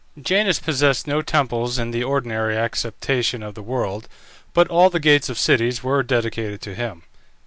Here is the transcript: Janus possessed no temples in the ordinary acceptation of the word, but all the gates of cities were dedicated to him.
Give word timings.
Janus 0.19 0.57
possessed 0.59 1.05
no 1.05 1.21
temples 1.21 1.77
in 1.77 1.91
the 1.91 2.03
ordinary 2.03 2.57
acceptation 2.57 3.43
of 3.43 3.53
the 3.53 3.61
word, 3.61 4.07
but 4.51 4.67
all 4.67 4.89
the 4.89 4.99
gates 4.99 5.29
of 5.29 5.37
cities 5.37 5.83
were 5.83 6.01
dedicated 6.01 6.59
to 6.63 6.73
him. 6.73 7.03